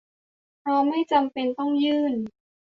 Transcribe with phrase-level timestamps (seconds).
[0.59, 2.13] เพราะไม่จำเป็นต้องยื่น